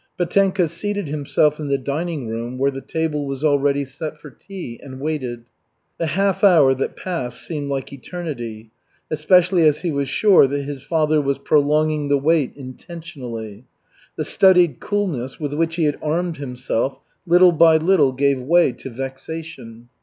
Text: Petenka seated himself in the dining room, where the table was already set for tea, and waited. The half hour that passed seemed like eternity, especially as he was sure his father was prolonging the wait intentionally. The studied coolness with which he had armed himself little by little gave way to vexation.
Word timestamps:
Petenka 0.17 0.67
seated 0.67 1.07
himself 1.07 1.59
in 1.59 1.67
the 1.67 1.77
dining 1.77 2.27
room, 2.27 2.57
where 2.57 2.71
the 2.71 2.81
table 2.81 3.27
was 3.27 3.43
already 3.43 3.85
set 3.85 4.17
for 4.17 4.31
tea, 4.31 4.79
and 4.81 4.99
waited. 4.99 5.45
The 5.99 6.07
half 6.07 6.43
hour 6.43 6.73
that 6.73 6.95
passed 6.95 7.45
seemed 7.45 7.69
like 7.69 7.93
eternity, 7.93 8.71
especially 9.11 9.61
as 9.67 9.83
he 9.83 9.91
was 9.91 10.09
sure 10.09 10.47
his 10.47 10.81
father 10.81 11.21
was 11.21 11.37
prolonging 11.37 12.07
the 12.07 12.17
wait 12.17 12.51
intentionally. 12.55 13.65
The 14.15 14.25
studied 14.25 14.79
coolness 14.79 15.39
with 15.39 15.53
which 15.53 15.75
he 15.75 15.83
had 15.83 15.99
armed 16.01 16.37
himself 16.37 16.99
little 17.27 17.51
by 17.51 17.77
little 17.77 18.11
gave 18.11 18.41
way 18.41 18.71
to 18.71 18.89
vexation. 18.89 19.87